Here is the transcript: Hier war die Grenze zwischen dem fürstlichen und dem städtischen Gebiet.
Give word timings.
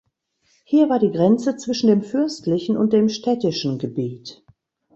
Hier 0.63 0.89
war 0.89 0.97
die 0.97 1.11
Grenze 1.11 1.57
zwischen 1.57 1.85
dem 1.85 2.01
fürstlichen 2.01 2.75
und 2.75 2.91
dem 2.91 3.07
städtischen 3.07 3.77
Gebiet. 3.77 4.43